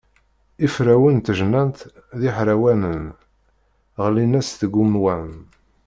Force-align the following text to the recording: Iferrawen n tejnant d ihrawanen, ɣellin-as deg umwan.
Iferrawen 0.65 1.17
n 1.21 1.23
tejnant 1.25 1.79
d 2.19 2.21
ihrawanen, 2.29 3.03
ɣellin-as 4.01 4.49
deg 4.61 4.73
umwan. 4.83 5.29